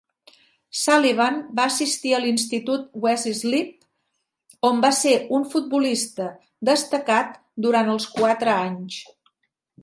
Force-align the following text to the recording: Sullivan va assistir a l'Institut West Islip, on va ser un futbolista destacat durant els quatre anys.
Sullivan 0.83 1.35
va 1.59 1.65
assistir 1.71 2.13
a 2.15 2.21
l'Institut 2.23 2.87
West 3.03 3.29
Islip, 3.31 3.75
on 4.71 4.81
va 4.87 4.91
ser 5.01 5.13
un 5.41 5.45
futbolista 5.53 6.31
destacat 6.71 7.39
durant 7.69 7.95
els 7.99 8.09
quatre 8.17 8.57
anys. 8.65 8.99